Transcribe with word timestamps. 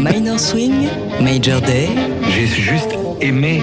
Minor 0.00 0.40
Swing, 0.40 0.88
Major 1.20 1.60
Day. 1.60 1.90
J'ai 2.30 2.46
juste 2.46 2.96
aimé 3.20 3.60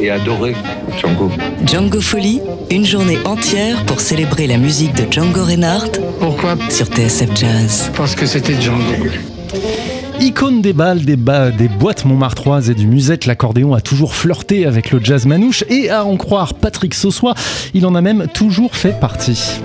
et 0.00 0.08
adoré 0.08 0.54
Django. 0.98 1.30
Django 1.66 2.00
Folie, 2.00 2.40
une 2.70 2.86
journée 2.86 3.18
entière 3.26 3.84
pour 3.84 4.00
célébrer 4.00 4.46
la 4.46 4.56
musique 4.56 4.94
de 4.94 5.04
Django 5.12 5.44
Reinhardt. 5.44 6.00
Pourquoi? 6.20 6.56
Sur 6.70 6.86
TSF 6.86 7.36
Jazz. 7.36 7.90
Parce 7.94 8.14
que 8.14 8.24
c'était 8.24 8.58
Django. 8.58 9.10
Icône 10.20 10.62
des 10.62 10.72
balles, 10.72 11.04
des, 11.04 11.16
bas, 11.16 11.50
des 11.50 11.68
boîtes 11.68 12.06
montmartroises 12.06 12.70
et 12.70 12.74
du 12.74 12.86
musette, 12.86 13.26
l'accordéon 13.26 13.74
a 13.74 13.82
toujours 13.82 14.14
flirté 14.14 14.64
avec 14.64 14.90
le 14.90 15.04
jazz 15.04 15.26
manouche 15.26 15.64
et 15.68 15.90
à 15.90 16.06
en 16.06 16.16
croire 16.16 16.54
Patrick 16.54 16.94
Sossois, 16.94 17.34
il 17.74 17.84
en 17.84 17.94
a 17.94 18.00
même 18.00 18.26
toujours 18.32 18.74
fait 18.74 18.98
partie. 18.98 19.60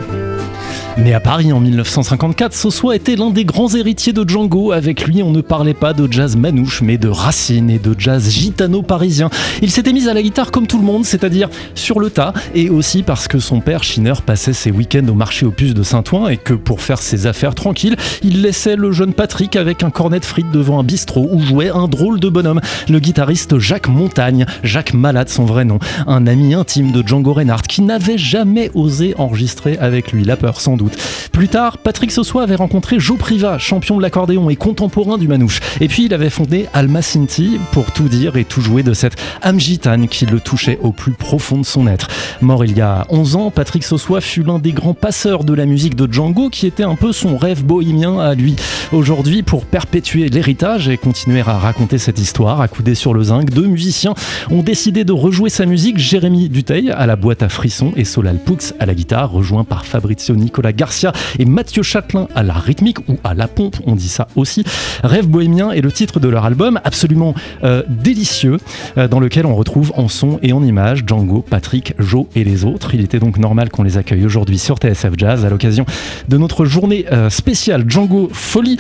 Né 1.04 1.14
à 1.14 1.22
Paris 1.22 1.54
en 1.54 1.62
1954, 1.62 2.54
Sossois 2.54 2.94
était 2.94 3.16
l'un 3.16 3.30
des 3.30 3.46
grands 3.46 3.74
héritiers 3.74 4.12
de 4.12 4.28
Django. 4.28 4.74
Avec 4.74 5.08
lui, 5.08 5.24
on 5.24 5.32
ne 5.32 5.40
parlait 5.40 5.74
pas 5.74 5.94
de 5.94 6.12
jazz 6.12 6.36
manouche, 6.36 6.82
mais 6.82 6.98
de 6.98 7.08
racines 7.08 7.70
et 7.70 7.80
de 7.80 7.96
jazz 7.98 8.30
gitano-parisien. 8.30 9.30
Il 9.62 9.72
s'était 9.72 9.94
mis 9.94 10.10
à 10.10 10.14
la 10.14 10.22
guitare 10.22 10.52
comme 10.52 10.68
tout 10.68 10.78
le 10.78 10.84
monde, 10.84 11.06
c'est-à-dire 11.06 11.50
sur 11.74 12.02
le 12.02 12.10
tas, 12.10 12.34
et 12.54 12.70
aussi 12.70 13.04
parce 13.04 13.30
que 13.30 13.40
son 13.40 13.62
père, 13.62 13.82
Schiner, 13.82 14.16
passait 14.26 14.52
ses 14.52 14.72
week-ends 14.72 15.08
au 15.08 15.14
marché 15.14 15.46
aux 15.46 15.52
puces 15.52 15.74
de 15.74 15.84
Saint-Ouen 15.84 16.28
et 16.28 16.36
que 16.36 16.54
pour 16.54 16.82
faire 16.82 17.02
ses 17.02 17.28
affaires 17.28 17.56
tranquilles, 17.56 17.96
il 18.22 18.42
laissait 18.42 18.76
le 18.76 18.92
jeune 18.92 19.14
Patrick 19.14 19.56
avec 19.56 19.84
un 19.84 19.92
cornet 19.92 20.20
de 20.20 20.26
frites 20.26 20.52
devant 20.52 20.82
un 20.82 20.84
bistrot 20.84 21.30
où 21.32 21.40
jouait 21.40 21.70
un 21.70 21.88
drôle 21.88 22.20
de 22.20 22.28
bonhomme, 22.28 22.60
le 22.90 23.00
guitariste 23.00 23.58
Jacques 23.58 23.88
Montagne, 23.88 24.46
Jacques 24.64 24.94
Malade 24.94 25.30
son 25.30 25.46
vrai 25.46 25.64
nom, 25.64 25.80
un 26.08 26.28
ami 26.28 26.54
intime 26.54 26.92
de 26.92 27.08
Django 27.08 27.32
Reinhardt 27.32 27.68
qui 27.70 27.84
n'avait 27.84 28.18
jamais 28.18 28.70
osé 28.74 29.16
enregistrer 29.18 29.78
avec 29.78 30.12
lui, 30.12 30.26
la 30.26 30.36
peur 30.36 30.60
sans 30.60 30.76
doute. 30.76 30.89
Plus 31.32 31.48
tard, 31.48 31.78
Patrick 31.78 32.12
Sossois 32.12 32.44
avait 32.44 32.56
rencontré 32.56 33.00
Joe 33.00 33.18
Priva, 33.18 33.58
champion 33.58 33.98
de 33.98 34.02
l'accordéon 34.02 34.50
et 34.50 34.56
contemporain 34.56 35.18
du 35.18 35.28
manouche. 35.28 35.60
Et 35.80 35.88
puis 35.88 36.06
il 36.06 36.14
avait 36.14 36.30
fondé 36.30 36.68
Alma 36.74 37.02
Sinti 37.02 37.60
pour 37.72 37.92
tout 37.92 38.10
dire 38.10 38.36
et 38.38 38.46
tout 38.46 38.62
jouer 38.62 38.84
de 38.84 38.94
cette 38.94 39.16
âme 39.42 39.60
gitane 39.60 40.08
qui 40.08 40.26
le 40.26 40.40
touchait 40.40 40.80
au 40.82 40.92
plus 40.92 41.14
profond 41.14 41.58
de 41.58 41.66
son 41.66 41.88
être. 41.88 42.08
Mort 42.42 42.66
il 42.66 42.78
y 42.78 42.82
a 42.82 43.06
11 43.10 43.36
ans, 43.36 43.52
Patrick 43.52 43.84
Sossois 43.84 44.22
fut 44.22 44.44
l'un 44.44 44.60
des 44.60 44.72
grands 44.72 44.94
passeurs 44.94 45.44
de 45.44 45.54
la 45.54 45.66
musique 45.66 45.96
de 45.96 46.12
Django 46.12 46.50
qui 46.50 46.68
était 46.68 46.84
un 46.84 46.96
peu 46.96 47.12
son 47.12 47.38
rêve 47.38 47.64
bohémien 47.64 48.20
à 48.20 48.36
lui. 48.36 48.56
Aujourd'hui, 48.92 49.44
pour 49.44 49.66
perpétuer 49.66 50.30
l'héritage 50.30 50.90
et 50.90 50.98
continuer 50.98 51.42
à 51.42 51.58
raconter 51.58 51.98
cette 51.98 52.20
histoire, 52.20 52.62
accoudés 52.62 52.96
sur 52.96 53.14
le 53.14 53.24
zinc, 53.24 53.50
deux 53.50 53.68
musiciens 53.68 54.14
ont 54.50 54.64
décidé 54.64 55.04
de 55.04 55.14
rejouer 55.14 55.50
sa 55.50 55.66
musique. 55.66 55.98
Jérémy 55.98 56.50
Duteil 56.50 56.92
à 56.92 57.06
la 57.06 57.16
boîte 57.16 57.44
à 57.44 57.50
frissons 57.50 57.94
et 57.96 58.06
Solal 58.06 58.40
Poux 58.40 58.58
à 58.80 58.86
la 58.86 58.94
guitare, 58.94 59.32
rejoint 59.32 59.64
par 59.64 59.86
Fabrizio 59.86 60.36
Nicola 60.36 60.74
Garcia 60.80 61.12
et 61.38 61.44
Mathieu 61.44 61.84
Châtelain 61.84 62.30
à 62.36 62.42
la 62.42 62.54
rythmique 62.54 63.00
ou 63.10 63.18
à 63.26 63.34
la 63.34 63.50
pompe, 63.50 63.76
on 63.86 63.96
dit 63.96 64.08
ça 64.08 64.30
aussi. 64.38 64.64
Rêve 65.04 65.28
bohémien 65.28 65.72
est 65.72 65.82
le 65.82 65.92
titre 65.92 66.22
de 66.22 66.30
leur 66.30 66.46
album, 66.46 66.80
absolument 66.86 67.36
euh, 67.66 67.84
délicieux, 67.90 68.58
euh, 68.98 69.10
dans 69.10 69.20
lequel 69.20 69.46
on 69.46 69.56
retrouve 69.56 69.92
en 69.98 70.08
son 70.08 70.40
et 70.42 70.54
en 70.54 70.64
image 70.64 71.04
Django, 71.06 71.42
Patrick, 71.42 71.94
Joe 72.00 72.28
et 72.34 72.46
les 72.46 72.64
autres. 72.64 72.96
Il 72.96 73.02
était 73.02 73.20
donc 73.20 73.38
normal 73.38 73.70
qu'on 73.70 73.84
les 73.84 73.98
accueille 73.98 74.26
aujourd'hui 74.26 74.58
sur 74.58 74.78
TSF 74.78 75.12
Jazz 75.18 75.44
à 75.44 75.50
l'occasion 75.50 75.86
de 76.30 76.38
notre 76.38 76.64
journée 76.64 77.06
euh, 77.12 77.30
spéciale 77.30 77.84
Django 77.88 78.30
Folie. 78.32 78.78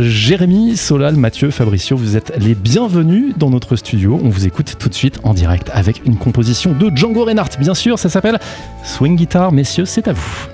Jérémy, 0.00 0.76
Solal, 0.76 1.16
Mathieu, 1.16 1.50
Fabricio, 1.50 1.96
vous 1.96 2.16
êtes 2.16 2.32
les 2.38 2.54
bienvenus 2.54 3.34
dans 3.36 3.50
notre 3.50 3.74
studio. 3.74 4.20
On 4.22 4.28
vous 4.28 4.46
écoute 4.46 4.76
tout 4.78 4.88
de 4.88 4.94
suite 4.94 5.18
en 5.24 5.34
direct 5.34 5.70
avec 5.74 6.02
une 6.06 6.16
composition 6.16 6.72
de 6.72 6.92
Django 6.94 7.24
Reinhardt. 7.24 7.58
Bien 7.58 7.74
sûr, 7.74 7.98
ça 7.98 8.08
s'appelle 8.08 8.38
Swing 8.84 9.16
Guitar. 9.16 9.50
Messieurs, 9.50 9.84
c'est 9.84 10.06
à 10.06 10.12
vous. 10.12 10.53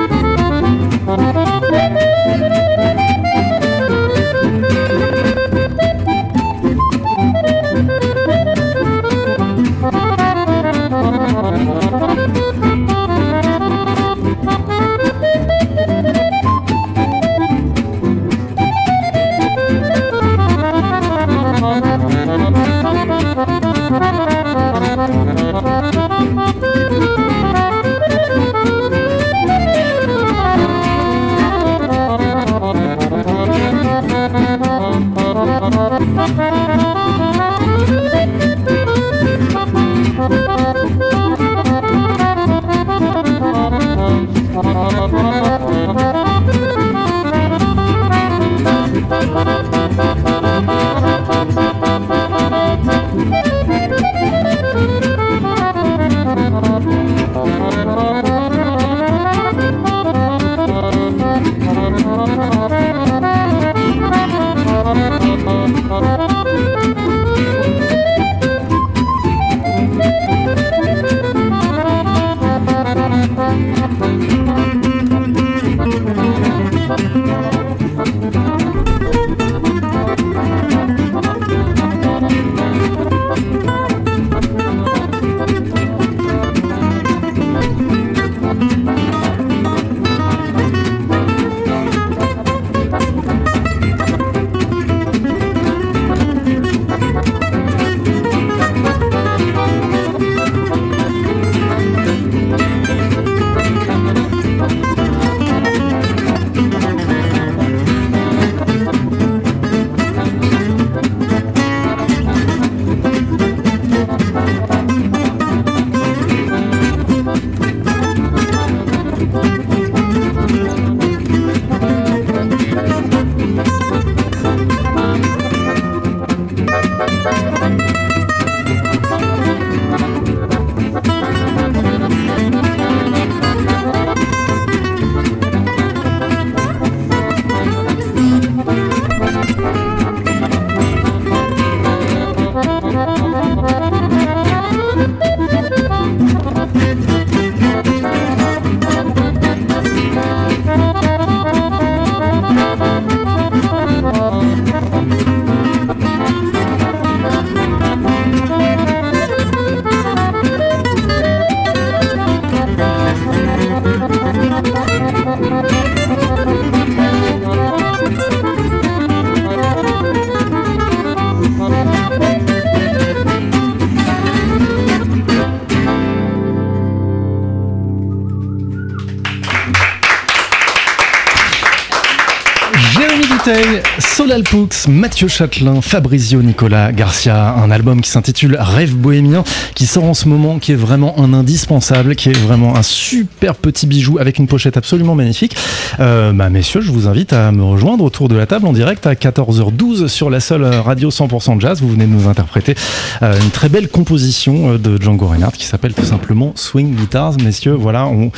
Solal 184.31 184.43
Poux, 184.43 184.69
Mathieu 184.87 185.27
Châtelain, 185.27 185.81
Fabrizio 185.81 186.41
Nicolas 186.41 186.93
Garcia, 186.93 187.53
un 187.53 187.69
album 187.69 187.99
qui 187.99 188.09
s'intitule 188.09 188.55
Rêve 188.57 188.95
bohémien, 188.95 189.43
qui 189.75 189.85
sort 189.85 190.05
en 190.05 190.13
ce 190.13 190.29
moment, 190.29 190.57
qui 190.57 190.71
est 190.71 190.75
vraiment 190.75 191.19
un 191.19 191.33
indispensable, 191.33 192.15
qui 192.15 192.29
est 192.29 192.37
vraiment 192.37 192.77
un 192.77 192.81
super 192.81 193.55
petit 193.55 193.87
bijou 193.87 194.19
avec 194.19 194.37
une 194.37 194.47
pochette 194.47 194.77
absolument 194.77 195.15
magnifique. 195.15 195.57
Euh, 195.99 196.31
bah, 196.31 196.49
messieurs, 196.49 196.79
je 196.79 196.91
vous 196.93 197.09
invite 197.09 197.33
à 197.33 197.51
me 197.51 197.61
rejoindre 197.61 198.05
autour 198.05 198.29
de 198.29 198.37
la 198.37 198.45
table 198.45 198.67
en 198.67 198.71
direct 198.71 199.05
à 199.05 199.15
14h12 199.15 200.07
sur 200.07 200.29
la 200.29 200.39
seule 200.39 200.63
radio 200.63 201.09
100% 201.09 201.59
jazz. 201.59 201.81
Vous 201.81 201.89
venez 201.89 202.05
de 202.05 202.11
nous 202.11 202.29
interpréter 202.29 202.75
euh, 203.23 203.37
une 203.37 203.49
très 203.49 203.67
belle 203.67 203.89
composition 203.89 204.75
euh, 204.75 204.77
de 204.77 205.01
Django 205.01 205.27
Reinhardt 205.27 205.57
qui 205.57 205.65
s'appelle 205.65 205.93
tout 205.93 206.05
simplement 206.05 206.53
Swing 206.55 206.95
Guitars. 206.95 207.35
Messieurs, 207.43 207.73
voilà, 207.73 208.07
on, 208.07 208.31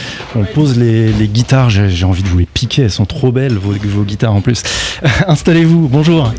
pose 0.56 0.76
les, 0.76 1.14
guitares. 1.28 1.70
J'ai 1.70 2.06
envie 2.06 2.24
de 2.24 2.30
vous 2.30 2.40
les 2.40 2.48
piquer, 2.48 2.82
elles 2.82 2.90
sont 2.90 3.06
trop 3.06 3.32
belles, 3.32 3.60
vos 3.60 4.04
guitares 4.04 4.34
en 4.34 4.42
plus. 4.42 4.64
Installez-vous, 5.28 5.83
bonjour. 5.88 6.34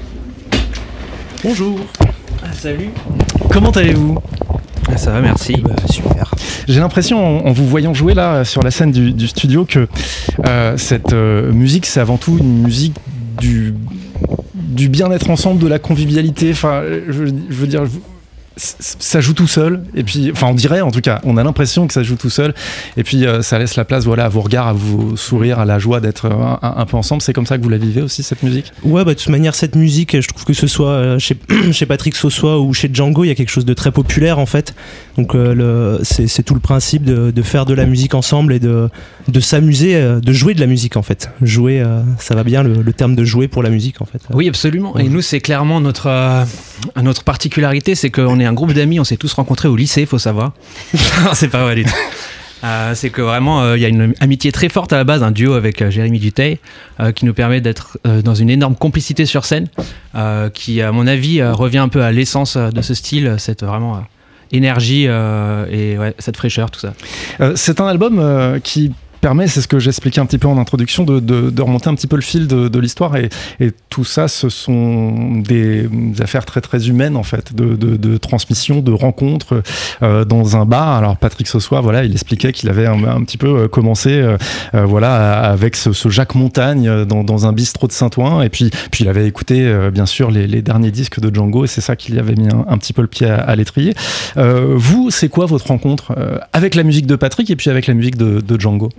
Bonjour. 1.42 1.78
Ah, 2.42 2.52
salut. 2.52 2.90
Comment 3.50 3.70
allez-vous? 3.70 4.18
Ah, 4.88 4.96
Ça 4.96 5.12
va, 5.12 5.20
merci. 5.20 5.56
Bah, 5.62 5.74
super. 5.90 6.34
J'ai 6.68 6.80
l'impression, 6.80 7.46
en, 7.46 7.52
vous 7.52 7.66
voyant 7.66 7.94
jouer 7.94 8.14
là 8.14 8.44
sur 8.44 8.62
la 8.62 8.70
scène 8.70 8.90
du, 8.90 9.12
du 9.12 9.28
studio, 9.28 9.64
que 9.64 9.86
euh, 10.46 10.76
cette 10.76 11.12
euh, 11.12 11.52
musique, 11.52 11.86
c'est 11.86 12.00
avant 12.00 12.16
tout 12.16 12.38
une 12.38 12.62
musique 12.62 12.94
du, 13.38 13.74
du 14.54 14.88
bien-être 14.88 15.30
ensemble, 15.30 15.60
de 15.60 15.66
la 15.68 15.78
convivialité. 15.78 16.50
Enfin, 16.52 16.82
je, 17.08 17.26
je 17.26 17.54
veux 17.54 17.66
dire, 17.66 17.84
ça 18.56 19.20
joue 19.20 19.34
tout 19.34 19.48
seul 19.48 19.82
et 19.94 20.04
puis 20.04 20.30
enfin 20.30 20.46
on 20.48 20.54
dirait 20.54 20.80
en 20.80 20.90
tout 20.90 21.00
cas 21.00 21.20
on 21.24 21.36
a 21.36 21.42
l'impression 21.42 21.86
que 21.88 21.92
ça 21.92 22.04
joue 22.04 22.16
tout 22.16 22.30
seul 22.30 22.54
et 22.96 23.02
puis 23.02 23.26
euh, 23.26 23.42
ça 23.42 23.58
laisse 23.58 23.74
la 23.74 23.84
place 23.84 24.04
voilà 24.04 24.26
à 24.26 24.28
vos 24.28 24.42
regards 24.42 24.68
à 24.68 24.72
vos 24.72 25.16
sourires 25.16 25.58
à 25.58 25.64
la 25.64 25.78
joie 25.78 26.00
d'être 26.00 26.26
euh, 26.26 26.56
un, 26.62 26.74
un, 26.76 26.86
peu 26.86 26.96
ensemble. 26.96 27.22
C'est 27.22 27.32
comme 27.32 27.46
ça 27.46 27.58
que 27.58 27.62
vous 27.62 27.68
la 27.68 27.78
vivez 27.78 28.02
aussi 28.02 28.22
cette 28.22 28.42
musique? 28.42 28.72
Ouais 28.84 29.04
bah 29.04 29.14
de 29.14 29.18
toute 29.18 29.28
manière 29.28 29.54
cette 29.54 29.76
musique 29.76 30.20
je 30.20 30.28
trouve 30.28 30.44
que 30.44 30.52
ce 30.52 30.66
soit 30.66 30.90
euh, 30.90 31.18
chez, 31.18 31.36
chez 31.72 31.86
Patrick 31.86 32.14
Sossois 32.14 32.60
ou 32.60 32.72
chez 32.72 32.90
Django 32.92 33.24
il 33.24 33.28
y 33.28 33.30
a 33.30 33.34
quelque 33.34 33.50
chose 33.50 33.64
de 33.64 33.74
très 33.74 33.90
populaire 33.92 34.38
en 34.38 34.46
fait. 34.46 34.74
Donc 35.16 35.34
euh, 35.34 35.98
c'est 36.02 36.42
tout 36.42 36.54
le 36.54 36.60
principe 36.60 37.04
de, 37.04 37.30
de, 37.30 37.42
faire 37.42 37.66
de 37.66 37.74
la 37.74 37.86
musique 37.86 38.14
ensemble 38.14 38.52
et 38.52 38.58
de, 38.58 38.88
de 39.28 39.40
s'amuser 39.40 39.94
de 39.94 40.32
jouer 40.32 40.54
de 40.54 40.60
la 40.60 40.66
musique 40.66 40.96
en 40.96 41.02
fait. 41.02 41.30
Jouer 41.42 41.84
ça 42.18 42.34
va 42.34 42.44
bien 42.44 42.62
le, 42.62 42.82
le, 42.82 42.92
terme 42.92 43.14
de 43.14 43.24
jouer 43.24 43.48
pour 43.48 43.62
la 43.62 43.70
musique 43.70 44.00
en 44.00 44.04
fait. 44.04 44.20
Oui 44.32 44.48
absolument. 44.48 44.96
Et 44.98 45.08
nous 45.08 45.20
c'est 45.20 45.40
clairement 45.40 45.80
notre 45.80 46.08
notre 47.02 47.24
particularité 47.24 47.94
c'est 47.94 48.10
qu'on 48.10 48.40
est 48.40 48.44
un 48.44 48.52
groupe 48.52 48.72
d'amis, 48.72 49.00
on 49.00 49.04
s'est 49.04 49.16
tous 49.16 49.32
rencontrés 49.32 49.68
au 49.68 49.76
lycée, 49.76 50.06
faut 50.06 50.18
savoir. 50.18 50.52
c'est 51.34 51.48
pas 51.48 51.62
vrai. 51.64 51.84
Euh, 52.64 52.94
c'est 52.94 53.10
que 53.10 53.20
vraiment, 53.20 53.62
il 53.62 53.66
euh, 53.66 53.78
y 53.78 53.84
a 53.84 53.88
une 53.88 54.14
amitié 54.20 54.50
très 54.50 54.68
forte 54.68 54.92
à 54.92 54.96
la 54.96 55.04
base, 55.04 55.22
un 55.22 55.30
duo 55.30 55.52
avec 55.52 55.82
euh, 55.82 55.90
Jérémy 55.90 56.18
Duteil, 56.18 56.58
euh, 56.98 57.12
qui 57.12 57.26
nous 57.26 57.34
permet 57.34 57.60
d'être 57.60 57.98
dans 58.04 58.34
une 58.34 58.48
énorme 58.48 58.74
complicité 58.74 59.26
sur 59.26 59.44
scène, 59.44 59.68
qui, 60.54 60.80
à 60.80 60.92
mon 60.92 61.06
avis, 61.06 61.42
revient 61.42 61.78
un 61.78 61.88
peu 61.88 62.02
à 62.02 62.12
l'essence 62.12 62.56
de 62.56 62.82
ce 62.82 62.94
style, 62.94 63.36
cette 63.38 63.64
vraiment 63.64 64.04
énergie 64.52 65.04
et 65.04 65.96
cette 66.18 66.36
fraîcheur, 66.36 66.70
tout 66.70 66.80
ça. 66.80 66.94
c'est 67.56 67.80
un 67.80 67.86
album 67.86 68.60
qui 68.62 68.92
c'est 69.46 69.62
ce 69.62 69.68
que 69.68 69.78
j'expliquais 69.78 70.20
un 70.20 70.26
petit 70.26 70.36
peu 70.36 70.48
en 70.48 70.58
introduction, 70.58 71.04
de, 71.04 71.60
remonter 71.62 71.88
un 71.88 71.94
petit 71.94 72.06
peu 72.06 72.16
le 72.16 72.22
fil 72.22 72.46
de, 72.46 72.78
l'histoire. 72.78 73.16
Et, 73.16 73.30
tout 73.88 74.04
ça, 74.04 74.26
ce 74.26 74.48
sont 74.48 75.38
des 75.38 75.88
affaires 76.18 76.44
très 76.44 76.60
très 76.60 76.88
humaines 76.88 77.16
en 77.16 77.22
fait, 77.22 77.54
de, 77.54 78.16
transmission, 78.18 78.80
de 78.80 78.92
rencontres 78.92 79.62
euh, 80.02 80.24
dans 80.24 80.56
un 80.56 80.66
bar. 80.66 80.98
Alors 80.98 81.16
Patrick 81.16 81.46
Sossois, 81.46 81.80
voilà, 81.80 82.04
il 82.04 82.12
expliquait 82.12 82.52
qu'il 82.52 82.68
avait 82.68 82.86
un, 82.86 83.22
petit 83.22 83.38
peu 83.38 83.46
euh, 83.46 83.68
commencé, 83.68 84.10
euh, 84.10 84.36
voilà, 84.84 85.40
avec 85.44 85.76
ce, 85.76 85.90
Jacques 86.08 86.34
Montagne 86.34 87.04
dans, 87.04 87.46
un 87.46 87.52
bistrot 87.52 87.86
de 87.86 87.92
Saint-Ouen. 87.92 88.42
Et 88.42 88.48
puis, 88.48 88.70
puis 88.90 89.04
il 89.04 89.08
avait 89.08 89.26
écouté 89.26 89.72
bien 89.92 90.06
sûr 90.06 90.30
les, 90.30 90.62
derniers 90.62 90.90
disques 90.90 91.20
de 91.20 91.34
Django, 91.34 91.64
et 91.64 91.68
c'est 91.68 91.80
ça 91.80 91.96
qui 91.96 92.12
lui 92.12 92.18
avait 92.18 92.34
mis 92.34 92.48
un, 92.48 92.78
petit 92.78 92.92
peu 92.92 93.02
le 93.02 93.08
pied 93.08 93.26
à, 93.26 93.54
l'étrier. 93.56 93.94
vous, 94.36 95.10
c'est 95.10 95.28
quoi 95.28 95.46
votre 95.46 95.68
rencontre 95.68 96.14
avec 96.52 96.74
la 96.74 96.82
musique 96.82 97.06
de 97.06 97.16
Patrick 97.16 97.50
et 97.50 97.56
puis 97.56 97.70
avec 97.70 97.86
la 97.86 97.94
musique 97.94 98.16
de 98.16 98.60
Django? 98.60 98.90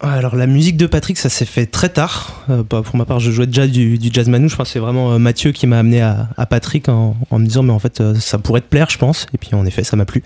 Alors 0.00 0.36
la 0.36 0.46
musique 0.46 0.76
de 0.76 0.86
Patrick, 0.86 1.18
ça 1.18 1.28
s'est 1.28 1.44
fait 1.44 1.66
très 1.66 1.88
tard. 1.88 2.44
Euh, 2.50 2.62
pour 2.62 2.96
ma 2.96 3.04
part, 3.04 3.18
je 3.18 3.30
jouais 3.30 3.46
déjà 3.46 3.66
du, 3.66 3.98
jazz 4.12 4.28
manouche. 4.28 4.56
C'est 4.64 4.78
vraiment 4.78 5.12
euh, 5.12 5.18
Mathieu 5.18 5.50
qui 5.52 5.66
m'a 5.66 5.78
amené 5.78 6.00
à, 6.00 6.28
Patrick 6.48 6.88
en, 6.88 7.16
en, 7.30 7.38
me 7.38 7.46
disant 7.46 7.62
mais 7.64 7.72
en 7.72 7.78
fait 7.78 8.00
euh, 8.00 8.14
ça 8.14 8.38
pourrait 8.38 8.60
te 8.60 8.68
plaire, 8.68 8.88
je 8.90 8.98
pense. 8.98 9.26
Et 9.34 9.38
puis 9.38 9.54
en 9.54 9.66
effet, 9.66 9.82
ça 9.82 9.96
m'a 9.96 10.04
plu. 10.04 10.22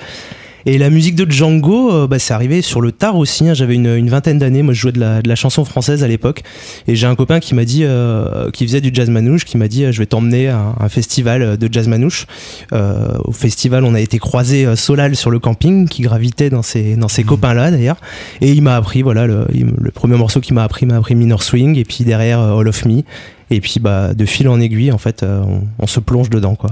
Et 0.66 0.78
la 0.78 0.90
musique 0.90 1.14
de 1.14 1.30
Django, 1.30 1.92
euh, 1.92 2.06
bah, 2.06 2.18
c'est 2.18 2.34
arrivé 2.34 2.62
sur 2.62 2.80
le 2.80 2.92
tard 2.92 3.16
aussi. 3.16 3.48
Hein. 3.48 3.54
J'avais 3.54 3.74
une, 3.74 3.96
une, 3.96 4.08
vingtaine 4.08 4.38
d'années. 4.38 4.62
Moi, 4.62 4.74
je 4.74 4.80
jouais 4.80 4.92
de 4.92 5.00
la, 5.00 5.22
de 5.22 5.28
la, 5.28 5.34
chanson 5.34 5.64
française 5.64 6.04
à 6.04 6.08
l'époque. 6.08 6.42
Et 6.86 6.94
j'ai 6.94 7.06
un 7.06 7.14
copain 7.14 7.40
qui 7.40 7.54
m'a 7.54 7.64
dit, 7.64 7.84
euh, 7.84 8.50
qui 8.50 8.66
faisait 8.66 8.80
du 8.80 8.90
jazz 8.92 9.10
manouche, 9.10 9.44
qui 9.44 9.56
m'a 9.56 9.68
dit, 9.68 9.92
je 9.92 9.98
vais 9.98 10.06
t'emmener 10.06 10.48
à 10.48 10.58
un, 10.58 10.74
un, 10.78 10.88
festival 10.88 11.56
de 11.56 11.68
jazz 11.72 11.88
manouche. 11.88 12.26
Euh, 12.72 13.08
au 13.24 13.32
festival, 13.32 13.84
on 13.84 13.94
a 13.94 14.00
été 14.00 14.18
croisé 14.18 14.64
euh, 14.66 14.76
Solal 14.76 15.16
sur 15.16 15.30
le 15.30 15.38
camping, 15.38 15.88
qui 15.88 16.02
gravitait 16.02 16.50
dans 16.50 16.62
ces, 16.62 16.96
dans 16.96 17.08
ces 17.08 17.24
mmh. 17.24 17.26
copains-là 17.26 17.70
d'ailleurs. 17.70 18.00
Et 18.40 18.52
il 18.52 18.62
m'a 18.62 18.76
appris, 18.76 19.02
voilà, 19.02 19.26
le, 19.26 19.46
le 19.50 19.90
premier 19.90 20.16
morceau 20.16 20.40
qu'il 20.40 20.54
m'a 20.54 20.64
appris, 20.64 20.86
m'a 20.86 20.96
appris 20.96 21.14
Minor 21.14 21.42
Swing, 21.42 21.76
et 21.76 21.84
puis 21.84 22.04
derrière 22.04 22.40
All 22.40 22.68
of 22.68 22.84
Me 22.84 23.02
et 23.50 23.60
puis 23.60 23.80
bah, 23.80 24.14
de 24.14 24.24
fil 24.24 24.48
en 24.48 24.60
aiguille 24.60 24.92
en 24.92 24.98
fait 24.98 25.22
euh, 25.22 25.42
on, 25.42 25.62
on, 25.78 25.86
se 25.86 26.00
plonge 26.00 26.30
dedans 26.30 26.54
quoi. 26.54 26.70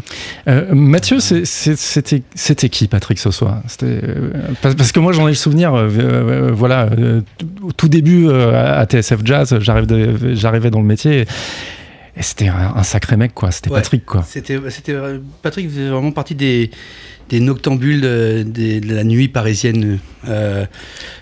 Euh, 0.49 0.75
Mathieu 0.75 1.19
c'était 1.20 2.22
c'était 2.34 2.69
qui 2.69 2.88
Patrick 2.88 3.19
ce 3.19 3.31
soir 3.31 3.62
euh, 3.82 4.32
parce 4.61 4.93
que 4.93 5.00
moi 5.00 5.12
j'en 5.12 5.26
ai 5.26 5.32
le 5.32 5.37
souvenir 5.37 5.75
euh, 5.75 6.50
voilà 6.52 6.88
au 7.62 7.72
tout 7.72 7.88
début 7.88 8.31
à 8.31 8.84
TSF 8.87 9.20
Jazz 9.25 9.58
j'arrivais 9.61 10.34
j'arrivais 10.34 10.70
dans 10.70 10.81
le 10.81 10.87
métier 10.87 11.26
et 12.17 12.22
c'était 12.22 12.48
un, 12.48 12.74
un, 12.77 12.82
sacré 12.82 13.17
mec 13.17 13.34
quoi 13.34 13.50
c'était 13.50 13.70
ouais, 13.70 13.77
Patrick 13.77 14.05
quoi. 14.05 14.24
C'était 14.27 14.58
c'était 14.70 14.96
Patrick 15.43 15.69
faisait 15.69 15.89
vraiment 15.89 16.12
partie 16.12 16.34
des 16.34 16.70
des 17.31 17.39
noctambules 17.39 18.00
de, 18.00 18.44
de, 18.44 18.81
de, 18.81 18.94
la 18.94 19.05
nuit 19.05 19.29
parisienne. 19.29 20.00
Euh, 20.29 20.67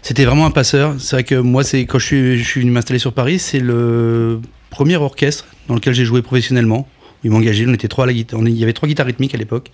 c'était 0.02 0.24
vraiment 0.24 0.46
un 0.46 0.50
passeur. 0.50 0.94
C'est 0.98 1.16
vrai 1.16 1.22
que 1.22 1.34
moi, 1.34 1.62
c'est 1.62 1.84
quand 1.84 1.98
je 1.98 2.06
suis, 2.06 2.38
je 2.38 2.48
suis 2.48 2.62
venu 2.62 2.72
m'installer 2.72 2.98
sur 2.98 3.12
Paris, 3.12 3.38
c'est 3.38 3.60
le 3.60 4.40
premier 4.70 4.96
orchestre 4.96 5.46
dans 5.68 5.74
lequel 5.74 5.94
j'ai 5.94 6.04
joué 6.04 6.22
professionnellement. 6.22 6.88
Il 7.24 7.30
m'engageait, 7.30 7.66
on 7.66 7.74
était 7.74 7.88
trois 7.88 8.04
à 8.04 8.06
la 8.06 8.12
guitare, 8.12 8.40
il 8.42 8.56
y 8.56 8.62
avait 8.62 8.72
trois 8.72 8.88
guitares 8.88 9.06
rythmiques 9.06 9.34
à 9.34 9.38
l'époque, 9.38 9.70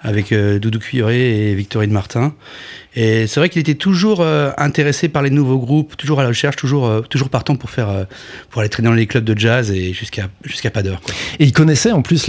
avec 0.00 0.32
euh, 0.32 0.58
Doudou 0.58 0.78
Cuiré 0.78 1.50
et 1.50 1.54
Victorine 1.54 1.92
Martin. 1.92 2.34
Et 2.96 3.28
c'est 3.28 3.38
vrai 3.38 3.48
qu'il 3.48 3.60
était 3.60 3.74
toujours 3.74 4.20
euh, 4.20 4.50
intéressé 4.56 5.08
par 5.08 5.22
les 5.22 5.30
nouveaux 5.30 5.58
groupes, 5.58 5.96
toujours 5.96 6.18
à 6.18 6.22
la 6.22 6.30
recherche, 6.30 6.56
toujours, 6.56 6.88
euh, 6.88 7.00
toujours 7.02 7.28
partant 7.28 7.54
pour 7.54 7.70
faire, 7.70 7.88
euh, 7.88 8.04
pour 8.50 8.60
aller 8.60 8.68
traîner 8.68 8.88
dans 8.88 8.94
les 8.94 9.06
clubs 9.06 9.22
de 9.22 9.38
jazz 9.38 9.70
et 9.70 9.92
jusqu'à 9.92 10.28
jusqu'à 10.44 10.70
pas 10.70 10.82
d'heure. 10.82 11.00
Et 11.38 11.44
il 11.44 11.52
connaissait 11.52 11.92
en 11.92 12.02
plus 12.02 12.28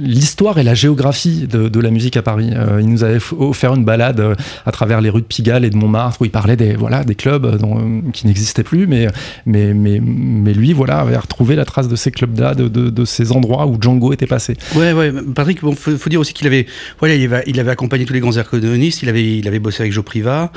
l'histoire 0.00 0.58
et 0.58 0.64
la 0.64 0.74
géographie 0.74 1.46
de, 1.46 1.68
de, 1.68 1.80
la 1.80 1.90
musique 1.90 2.16
à 2.16 2.22
Paris. 2.22 2.50
Il 2.80 2.88
nous 2.88 3.04
avait 3.04 3.18
offert 3.38 3.74
une 3.74 3.84
balade 3.84 4.36
à 4.66 4.72
travers 4.72 5.00
les 5.00 5.10
rues 5.10 5.20
de 5.20 5.26
Pigalle 5.26 5.64
et 5.64 5.70
de 5.70 5.76
Montmartre 5.76 6.20
où 6.22 6.24
il 6.24 6.30
parlait 6.30 6.56
des 6.56 6.74
voilà 6.74 7.04
des 7.04 7.14
clubs 7.14 7.58
dont, 7.58 8.02
qui 8.12 8.26
n'existaient 8.26 8.62
plus, 8.62 8.86
mais 8.86 9.06
mais 9.46 9.74
mais 9.74 10.00
mais 10.00 10.54
lui 10.54 10.72
voilà 10.72 11.00
avait 11.00 11.16
retrouvé 11.16 11.54
la 11.54 11.64
trace 11.64 11.88
de 11.88 11.96
ces 11.96 12.10
clubs-là, 12.10 12.54
de, 12.54 12.68
de, 12.68 12.90
de, 12.90 13.04
ces 13.04 13.32
endroits 13.32 13.66
où 13.66 13.80
Django 13.80 14.12
était 14.12 14.26
passé. 14.26 14.56
Ouais 14.74 14.92
ouais, 14.92 15.12
Patrick, 15.34 15.60
bon 15.60 15.74
faut, 15.74 15.96
faut 15.96 16.10
dire 16.10 16.20
aussi 16.20 16.32
qu'il 16.32 16.46
avait 16.46 16.66
voilà 16.98 17.14
il 17.14 17.24
avait, 17.24 17.44
il 17.46 17.60
avait 17.60 17.70
accompagné 17.70 18.04
tous 18.04 18.14
les 18.14 18.20
grands 18.20 18.36
ergonomistes, 18.36 19.02
il 19.02 19.08
avait 19.08 19.38
il 19.38 19.46
avait 19.46 19.58
bossé 19.58 19.83
avec 19.84 19.92
Joe 19.92 20.04
Privat. 20.04 20.50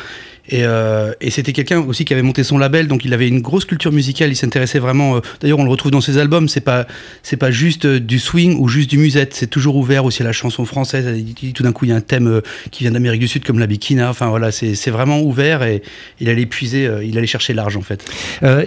Et, 0.49 0.63
euh, 0.63 1.13
et 1.21 1.29
c'était 1.29 1.53
quelqu'un 1.53 1.79
aussi 1.79 2.05
qui 2.05 2.13
avait 2.13 2.21
monté 2.21 2.43
son 2.43 2.57
label, 2.57 2.87
donc 2.87 3.05
il 3.05 3.13
avait 3.13 3.27
une 3.27 3.41
grosse 3.41 3.65
culture 3.65 3.91
musicale. 3.91 4.29
Il 4.29 4.35
s'intéressait 4.35 4.79
vraiment. 4.79 5.17
Euh, 5.17 5.19
D'ailleurs, 5.41 5.59
on 5.59 5.63
le 5.63 5.69
retrouve 5.69 5.91
dans 5.91 6.01
ses 6.01 6.17
albums. 6.17 6.47
C'est 6.47 6.61
pas 6.61 6.85
c'est 7.23 7.37
pas 7.37 7.51
juste 7.51 7.85
euh, 7.85 7.99
du 7.99 8.19
swing 8.19 8.57
ou 8.59 8.67
juste 8.67 8.89
du 8.89 8.97
musette. 8.97 9.33
C'est 9.33 9.47
toujours 9.47 9.75
ouvert 9.75 10.05
aussi 10.05 10.21
à 10.21 10.25
la 10.25 10.31
chanson 10.31 10.65
française. 10.65 11.23
Tout 11.53 11.63
d'un 11.63 11.71
coup, 11.71 11.85
il 11.85 11.89
y 11.89 11.91
a 11.91 11.95
un 11.95 12.01
thème 12.01 12.27
euh, 12.27 12.41
qui 12.71 12.83
vient 12.83 12.91
d'Amérique 12.91 13.19
du 13.19 13.27
Sud 13.27 13.43
comme 13.43 13.59
la 13.59 13.67
bikina. 13.67 14.09
Enfin 14.09 14.27
voilà, 14.27 14.51
c'est 14.51 14.89
vraiment 14.89 15.21
ouvert 15.21 15.63
et 15.63 15.81
il 16.19 16.29
allait 16.29 16.45
puiser, 16.45 16.87
euh, 16.87 17.03
il 17.03 17.17
allait 17.17 17.27
chercher 17.27 17.53
large 17.53 17.77
en 17.77 17.81
fait. 17.81 18.05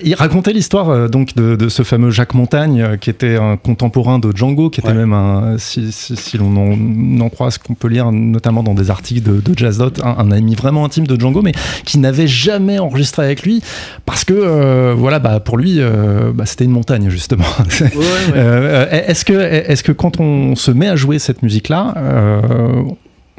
il 0.04 0.14
racontait 0.14 0.52
l'histoire 0.52 1.08
donc 1.08 1.34
de, 1.34 1.56
de, 1.56 1.68
ce 1.68 1.82
fameux 1.82 2.10
Jacques 2.10 2.34
Montagne, 2.34 2.98
qui 3.00 3.10
était 3.10 3.36
un 3.36 3.56
contemporain 3.56 4.18
de 4.18 4.36
Django, 4.36 4.70
qui 4.70 4.80
était 4.80 4.90
ouais. 4.90 4.94
même 4.94 5.12
un, 5.12 5.56
si, 5.58 5.92
si, 5.92 6.16
si 6.16 6.38
l'on 6.38 6.56
en, 6.56 7.20
en, 7.20 7.28
croit 7.28 7.50
ce 7.50 7.58
qu'on 7.58 7.74
peut 7.74 7.88
lire 7.88 8.12
notamment 8.12 8.62
dans 8.62 8.74
des 8.74 8.90
articles 8.90 9.22
de, 9.22 9.40
de 9.40 9.56
Jazz 9.56 9.78
Dot, 9.78 10.00
un, 10.02 10.16
un 10.18 10.30
ami 10.30 10.54
vraiment 10.54 10.84
intime 10.84 11.06
de 11.06 11.18
Django, 11.18 11.42
mais 11.42 11.52
qui 11.84 11.98
n'avait 11.98 12.26
jamais 12.26 12.78
enregistré 12.78 13.24
avec 13.24 13.42
lui 13.42 13.62
parce 14.06 14.24
que 14.24 14.34
euh, 14.34 14.94
voilà 14.96 15.18
bah, 15.18 15.40
pour 15.40 15.58
lui 15.58 15.76
euh, 15.78 16.32
bah, 16.34 16.46
c'était 16.46 16.64
une 16.64 16.70
montagne 16.70 17.08
justement. 17.10 17.44
Ouais, 17.80 17.86
ouais. 17.96 18.32
euh, 18.36 18.86
est-ce 18.90 19.24
que 19.24 19.32
est-ce 19.32 19.82
que 19.82 19.92
quand 19.92 20.20
on 20.20 20.54
se 20.54 20.70
met 20.70 20.88
à 20.88 20.96
jouer 20.96 21.18
cette 21.18 21.42
musique 21.42 21.68
là 21.68 21.94
euh, 21.96 22.82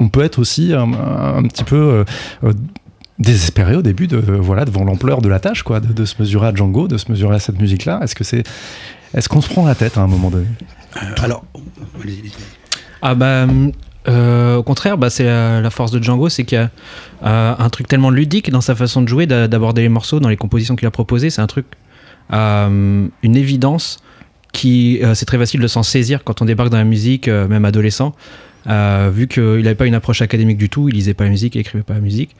on 0.00 0.08
peut 0.08 0.22
être 0.24 0.38
aussi 0.38 0.72
un, 0.72 0.92
un 0.92 1.42
petit 1.44 1.64
peu 1.64 2.04
euh, 2.44 2.52
désespéré 3.18 3.76
au 3.76 3.82
début 3.82 4.08
de 4.08 4.18
voilà 4.18 4.64
devant 4.64 4.84
l'ampleur 4.84 5.22
de 5.22 5.28
la 5.28 5.38
tâche 5.38 5.62
quoi 5.62 5.80
de, 5.80 5.92
de, 5.92 6.04
se 6.04 6.16
mesurer 6.18 6.48
à 6.48 6.54
Django 6.54 6.88
de 6.88 6.98
se 6.98 7.10
mesurer 7.10 7.36
à 7.36 7.38
cette 7.38 7.60
musique 7.60 7.84
là 7.84 8.00
est-ce 8.02 8.14
que 8.14 8.24
c'est 8.24 8.42
est-ce 9.14 9.28
qu'on 9.28 9.40
se 9.40 9.48
prend 9.48 9.66
la 9.66 9.74
tête 9.74 9.98
à 9.98 10.00
un 10.00 10.06
moment 10.06 10.30
donné? 10.30 10.46
Alors 11.22 11.44
ah 13.02 13.14
bah 13.14 13.46
euh, 14.08 14.56
au 14.56 14.62
contraire, 14.62 14.98
bah, 14.98 15.10
c'est 15.10 15.24
la, 15.24 15.60
la, 15.60 15.70
force 15.70 15.90
de 15.90 16.02
Django, 16.02 16.28
c'est 16.28 16.44
qu'il 16.44 16.58
y 16.58 16.60
a 16.60 16.70
euh, 17.24 17.54
un 17.58 17.70
truc 17.70 17.86
tellement 17.88 18.10
ludique 18.10 18.50
dans 18.50 18.60
sa 18.60 18.74
façon 18.74 19.02
de 19.02 19.08
jouer, 19.08 19.26
d'aborder 19.26 19.82
les 19.82 19.88
morceaux, 19.88 20.20
dans 20.20 20.28
les 20.28 20.36
compositions 20.36 20.76
qu'il 20.76 20.86
a 20.86 20.90
proposées. 20.90 21.30
C'est 21.30 21.40
un 21.40 21.46
truc, 21.46 21.66
euh, 22.32 23.06
une 23.22 23.36
évidence 23.36 23.98
qui 24.52 25.00
euh, 25.02 25.14
c'est 25.14 25.24
très 25.24 25.38
facile 25.38 25.60
de 25.60 25.66
s'en 25.66 25.82
saisir 25.82 26.24
quand 26.24 26.42
on 26.42 26.44
débarque 26.44 26.70
dans 26.70 26.78
la 26.78 26.84
musique, 26.84 27.28
euh, 27.28 27.48
même 27.48 27.64
adolescent. 27.64 28.14
Euh, 28.68 29.10
vu 29.12 29.26
qu'il 29.26 29.62
n'avait 29.62 29.74
pas 29.74 29.86
une 29.86 29.94
approche 29.94 30.22
académique 30.22 30.58
du 30.58 30.68
tout, 30.68 30.88
il 30.88 30.94
lisait 30.94 31.14
pas 31.14 31.24
la 31.24 31.30
musique, 31.30 31.54
il 31.54 31.60
écrivait 31.60 31.82
pas 31.82 31.94
la 31.94 32.00
musique. 32.00 32.36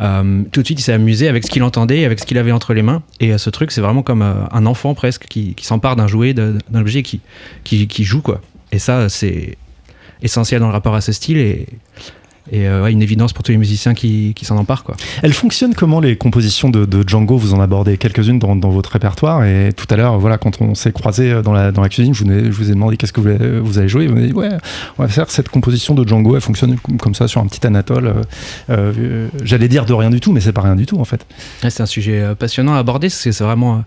Euh, 0.00 0.42
tout 0.50 0.60
de 0.60 0.66
suite, 0.66 0.80
il 0.80 0.82
s'est 0.82 0.92
amusé 0.92 1.28
avec 1.28 1.44
ce 1.44 1.50
qu'il 1.50 1.62
entendait, 1.62 2.04
avec 2.04 2.18
ce 2.18 2.26
qu'il 2.26 2.38
avait 2.38 2.52
entre 2.52 2.74
les 2.74 2.82
mains. 2.82 3.02
Et 3.20 3.32
euh, 3.32 3.38
ce 3.38 3.50
truc, 3.50 3.70
c'est 3.70 3.80
vraiment 3.80 4.02
comme 4.02 4.22
euh, 4.22 4.34
un 4.50 4.66
enfant 4.66 4.94
presque 4.94 5.26
qui, 5.26 5.54
s'empare 5.62 5.96
d'un 5.96 6.06
jouet, 6.06 6.34
d'un 6.34 6.58
objet 6.74 7.02
qui, 7.02 7.20
qui, 7.62 7.86
qui 7.86 8.04
joue 8.04 8.22
quoi. 8.22 8.40
Et 8.72 8.78
ça, 8.78 9.08
c'est 9.08 9.56
essentiel 10.24 10.60
dans 10.60 10.66
le 10.68 10.72
rapport 10.72 10.94
à 10.96 11.00
ce 11.00 11.12
style 11.12 11.36
et, 11.38 11.66
et 12.52 12.68
euh, 12.68 12.82
ouais, 12.82 12.92
une 12.92 13.00
évidence 13.00 13.32
pour 13.32 13.42
tous 13.42 13.52
les 13.52 13.58
musiciens 13.58 13.94
qui, 13.94 14.34
qui 14.36 14.44
s'en 14.44 14.58
emparent 14.58 14.84
quoi. 14.84 14.96
Elles 15.22 15.32
fonctionnent 15.32 15.74
comment 15.74 15.98
les 16.00 16.16
compositions 16.16 16.68
de, 16.68 16.84
de 16.84 17.02
Django? 17.08 17.38
Vous 17.38 17.54
en 17.54 17.60
abordez 17.60 17.96
quelques-unes 17.96 18.38
dans, 18.38 18.54
dans 18.54 18.68
votre 18.68 18.90
répertoire. 18.92 19.44
Et 19.44 19.70
tout 19.74 19.86
à 19.88 19.96
l'heure, 19.96 20.18
voilà, 20.18 20.36
quand 20.36 20.60
on 20.60 20.74
s'est 20.74 20.92
croisé 20.92 21.40
dans 21.42 21.54
la, 21.54 21.72
dans 21.72 21.80
la 21.80 21.88
cuisine, 21.88 22.12
je 22.12 22.22
vous, 22.24 22.30
ai, 22.30 22.44
je 22.44 22.50
vous 22.50 22.70
ai 22.70 22.74
demandé 22.74 22.98
qu'est-ce 22.98 23.14
que 23.14 23.20
vous, 23.22 23.28
avez- 23.28 23.60
vous 23.60 23.78
avez 23.78 23.88
joué. 23.88 24.06
Vous 24.08 24.14
m'avez 24.14 24.26
dit, 24.26 24.32
ouais, 24.34 24.50
on 24.98 25.02
va 25.02 25.08
faire 25.08 25.30
cette 25.30 25.48
composition 25.48 25.94
de 25.94 26.06
Django. 26.06 26.34
Elle 26.34 26.42
fonctionne 26.42 26.76
comme- 26.98 27.14
ça 27.14 27.28
sur 27.28 27.40
un 27.40 27.46
petit 27.46 27.66
Anatole. 27.66 28.08
euh, 28.08 28.92
euh, 28.98 29.28
J'allais 29.42 29.68
dire 29.68 29.86
de 29.86 29.94
rien 29.94 30.10
du 30.10 30.20
tout, 30.20 30.32
mais 30.32 30.40
c'est 30.40 30.52
pas 30.52 30.60
rien 30.62 30.76
du 30.76 30.84
tout 30.84 30.98
en 31.00 31.04
fait. 31.06 31.24
Ouais, 31.62 31.70
c'est 31.70 31.82
un 31.82 31.86
sujet 31.86 32.20
euh, 32.20 32.34
passionnant 32.34 32.74
à 32.74 32.78
aborder, 32.78 33.06
parce 33.08 33.22
que 33.24 33.32
c'est 33.32 33.44
vraiment 33.44 33.84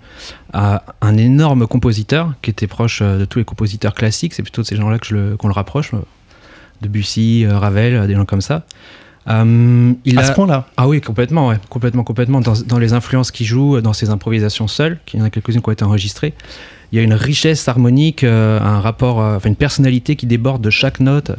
euh, 0.56 0.78
un 1.02 1.18
énorme 1.18 1.68
compositeur 1.68 2.34
qui 2.42 2.50
était 2.50 2.66
proche 2.68 3.02
euh, 3.04 3.20
de 3.20 3.26
tous 3.26 3.38
les 3.38 3.46
compositeurs 3.46 3.94
classiques. 3.94 4.34
C'est 4.34 4.42
plutôt 4.44 4.64
de 4.64 4.68
ces 4.68 4.78
gens-là 4.78 4.98
le- 5.12 5.36
qu'on 5.38 5.48
le 5.48 5.54
rapproche, 5.54 5.94
euh, 5.94 5.98
Debussy, 6.82 7.46
euh, 7.46 7.58
Ravel, 7.58 7.94
euh, 7.96 8.08
des 8.08 8.16
gens 8.16 8.26
comme 8.26 8.42
ça. 8.42 8.64
Euh, 9.30 9.94
il 10.06 10.18
À 10.18 10.22
a- 10.22 10.26
ce 10.26 10.32
point-là. 10.34 10.68
Ah 10.78 10.88
oui, 10.88 11.02
complètement, 11.02 11.50
ouais, 11.50 11.58
complètement, 11.70 12.04
complètement. 12.04 12.40
Dans, 12.40 12.54
dans 12.66 12.80
les 12.80 12.94
influences 12.94 13.32
qu'il 13.32 13.46
joue, 13.46 13.82
dans 13.82 13.94
ses 13.94 14.10
improvisations 14.10 14.68
seules, 14.68 15.00
qu'il 15.06 15.20
y 15.20 15.24
en 15.24 15.26
a 15.26 15.30
quelques-unes 15.30 15.62
qui 15.62 15.68
ont 15.70 15.74
été 15.74 15.84
enregistrées, 15.84 16.34
il 16.92 16.98
y 16.98 17.00
a 17.00 17.04
une 17.04 17.14
richesse 17.14 17.68
harmonique, 17.68 18.24
euh, 18.24 18.60
un 18.62 18.80
rapport, 18.80 19.20
euh, 19.22 19.36
enfin 19.36 19.50
une 19.50 19.58
personnalité 19.58 20.16
qui 20.16 20.26
déborde 20.28 20.62
de 20.62 20.70
chaque 20.70 21.02
note. 21.02 21.32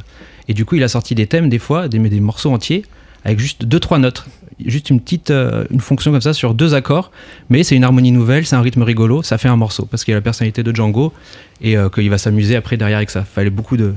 Et 0.49 0.55
du 0.55 0.65
coup, 0.67 0.75
il 0.77 0.83
a 0.83 0.89
sorti 0.89 1.15
des 1.15 1.27
thèmes 1.27 1.49
des 1.49 1.59
fois, 1.59 1.89
des, 1.89 1.99
des 1.99 2.21
morceaux 2.21 2.53
entiers, 2.53 2.85
avec 3.25 3.39
juste 3.39 3.65
deux 3.65 3.81
trois 3.81 3.99
notes, 3.99 4.27
juste 4.65 4.91
une 4.91 5.01
petite, 5.01 5.31
une 5.31 5.81
fonction 5.81 6.11
comme 6.13 6.21
ça 6.21 6.33
sur 6.35 6.53
deux 6.55 6.75
accords. 6.75 7.11
Mais 7.49 7.63
c'est 7.63 7.75
une 7.77 7.85
harmonie 7.85 8.13
nouvelle, 8.13 8.45
c'est 8.47 8.57
un 8.57 8.61
rythme 8.63 8.83
rigolo, 8.83 9.23
ça 9.23 9.39
fait 9.39 9.49
un 9.49 9.57
morceau 9.57 9.87
parce 9.87 10.05
qu'il 10.05 10.13
a 10.15 10.19
la 10.19 10.21
personnalité 10.23 10.63
de 10.63 10.75
Django 10.75 11.13
et 11.63 11.77
qu'il 11.95 12.09
va 12.11 12.17
s'amuser 12.19 12.57
après 12.57 12.77
derrière 12.77 12.99
avec 12.99 13.11
ça. 13.11 13.25
Fallait 13.25 13.51
beaucoup 13.51 13.77
de, 13.77 13.95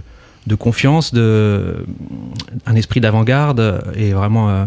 de 0.47 0.55
confiance, 0.55 1.13
de 1.13 1.85
un 2.65 2.75
esprit 2.75 2.99
d'avant-garde 2.99 3.83
et 3.95 4.11
vraiment 4.11 4.49
euh, 4.49 4.65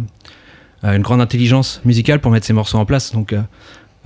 euh, 0.84 0.96
une 0.96 1.02
grande 1.02 1.20
intelligence 1.20 1.80
musicale 1.84 2.20
pour 2.20 2.30
mettre 2.30 2.46
ces 2.46 2.52
morceaux 2.52 2.78
en 2.78 2.84
place. 2.84 3.12
Donc, 3.12 3.34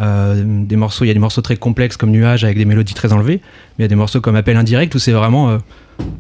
euh, 0.00 0.44
des 0.44 0.76
morceaux, 0.76 1.04
il 1.04 1.08
y 1.08 1.10
a 1.10 1.14
des 1.14 1.20
morceaux 1.20 1.42
très 1.42 1.56
complexes 1.56 1.96
comme 1.96 2.10
Nuage 2.10 2.44
avec 2.44 2.56
des 2.56 2.64
mélodies 2.64 2.94
très 2.94 3.12
enlevées, 3.12 3.40
mais 3.42 3.80
il 3.80 3.82
y 3.82 3.84
a 3.84 3.88
des 3.88 3.96
morceaux 3.96 4.20
comme 4.20 4.36
Appel 4.36 4.56
indirect 4.56 4.94
où 4.94 4.98
c'est 4.98 5.12
vraiment 5.12 5.50
euh, 5.50 5.58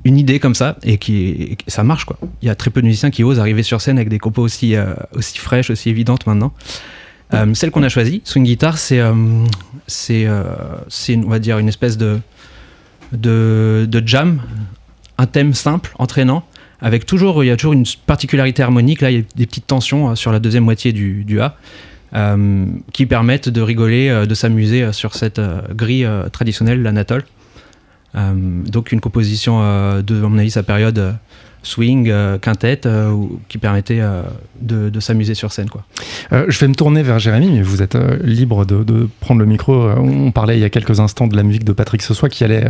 une 0.04 0.18
idée 0.18 0.40
comme 0.40 0.56
ça 0.56 0.76
et 0.82 0.98
qui 0.98 1.28
et 1.28 1.56
ça 1.68 1.84
marche 1.84 2.04
quoi. 2.04 2.18
Il 2.42 2.48
y 2.48 2.50
a 2.50 2.56
très 2.56 2.70
peu 2.70 2.80
de 2.80 2.86
musiciens 2.86 3.10
qui 3.10 3.22
osent 3.22 3.38
arriver 3.38 3.62
sur 3.62 3.80
scène 3.80 3.98
avec 3.98 4.08
des 4.08 4.18
compos 4.18 4.42
aussi 4.42 4.74
aussi 5.12 5.38
fraîches, 5.38 5.70
aussi 5.70 5.90
évidentes 5.90 6.26
maintenant. 6.26 6.52
Celle 7.54 7.70
qu'on 7.70 7.84
a 7.84 7.88
choisie, 7.88 8.20
Swing 8.24 8.42
Guitar, 8.42 8.78
c'est 8.78 9.00
c'est 9.86 10.26
on 10.28 11.28
va 11.28 11.38
dire 11.38 11.58
une 11.58 11.68
espèce 11.68 11.96
de 11.96 12.18
de, 13.12 13.86
de 13.88 14.02
jam, 14.04 14.40
un 15.18 15.26
thème 15.26 15.52
simple, 15.52 15.94
entraînant, 15.98 16.44
avec 16.80 17.06
toujours, 17.06 17.42
il 17.42 17.48
y 17.48 17.50
a 17.50 17.56
toujours 17.56 17.72
une 17.72 17.84
particularité 18.06 18.62
harmonique. 18.62 19.00
Là, 19.00 19.10
il 19.10 19.16
y 19.18 19.20
a 19.20 19.24
des 19.34 19.46
petites 19.46 19.66
tensions 19.66 20.10
euh, 20.10 20.14
sur 20.14 20.30
la 20.30 20.38
deuxième 20.38 20.64
moitié 20.64 20.92
du, 20.92 21.24
du 21.24 21.40
A 21.40 21.56
euh, 22.14 22.64
qui 22.94 23.04
permettent 23.04 23.50
de 23.50 23.60
rigoler, 23.60 24.08
euh, 24.08 24.24
de 24.24 24.34
s'amuser 24.34 24.82
euh, 24.82 24.92
sur 24.92 25.14
cette 25.14 25.40
grille 25.74 26.08
traditionnelle, 26.32 26.82
l'anatole. 26.82 27.24
Donc, 28.14 28.90
une 28.90 29.00
composition 29.00 29.60
de, 30.02 30.24
à 30.24 30.28
mon 30.28 30.38
avis, 30.38 30.50
sa 30.50 30.64
période 30.64 31.14
swing, 31.62 32.10
quintette, 32.40 32.88
qui 33.48 33.58
permettait 33.58 34.02
de, 34.60 34.98
s'amuser 34.98 35.34
sur 35.34 35.52
scène. 35.52 35.68
Quoi. 35.70 35.84
Je 36.32 36.58
vais 36.58 36.66
me 36.66 36.74
tourner 36.74 37.04
vers 37.04 37.20
Jérémy, 37.20 37.50
mais 37.50 37.62
vous 37.62 37.80
êtes 37.80 37.96
libre 38.24 38.64
de, 38.64 39.08
prendre 39.20 39.38
le 39.38 39.46
micro. 39.46 39.90
On 39.90 40.32
parlait 40.32 40.56
il 40.56 40.60
y 40.60 40.64
a 40.64 40.70
quelques 40.70 40.98
instants 40.98 41.28
de 41.28 41.36
la 41.36 41.44
musique 41.44 41.62
de 41.62 41.72
Patrick 41.72 42.02
Sossois 42.02 42.28
qui 42.28 42.42
allait 42.42 42.68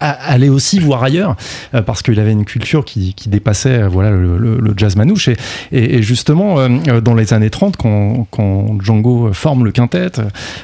aller 0.00 0.48
aussi 0.48 0.80
voir 0.80 1.02
ailleurs 1.02 1.36
euh, 1.74 1.82
parce 1.82 2.02
qu'il 2.02 2.18
avait 2.18 2.32
une 2.32 2.44
culture 2.44 2.84
qui, 2.84 3.14
qui 3.14 3.28
dépassait 3.28 3.86
voilà 3.86 4.10
le, 4.10 4.74
jazz 4.76 4.96
manouche. 4.96 5.28
Et, 5.72 6.02
justement 6.02 6.58
euh, 6.58 6.68
euh, 6.88 7.00
dans 7.00 7.14
les 7.14 7.32
années 7.32 7.50
30 7.50 7.76
quand, 7.76 8.26
quand 8.30 8.82
Django 8.82 9.32
forme 9.32 9.64
le 9.64 9.72
quintet 9.72 10.12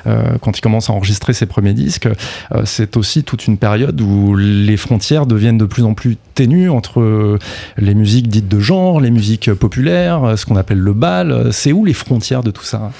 euh, 0.06 0.36
quand 0.40 0.58
il 0.58 0.60
commence 0.60 0.90
à 0.90 0.92
enregistrer 0.92 1.32
ses 1.32 1.46
premiers 1.46 1.74
disques 1.74 2.08
c'est 2.64 2.96
aussi 2.96 3.22
toute 3.22 3.46
une 3.46 3.56
période 3.56 4.00
où 4.00 4.34
les 4.36 4.76
frontières 4.76 5.26
deviennent 5.26 5.58
de 5.58 5.64
plus 5.64 5.84
en 5.84 5.94
plus 5.94 6.16
ténues 6.34 6.70
entre 6.70 7.38
les 7.76 7.94
musiques 7.94 8.28
dites 8.28 8.48
de 8.48 8.60
genre 8.60 9.00
les 9.00 9.10
musiques 9.10 9.52
populaires 9.54 10.34
ce 10.36 10.44
qu'on 10.44 10.56
appelle 10.56 10.78
le 10.78 10.92
bal. 10.92 11.52
C'est 11.52 11.72
où 11.72 11.84
les 11.84 11.94
frontières 11.94 12.42
de 12.42 12.50
tout 12.50 12.64
ça? 12.64 12.90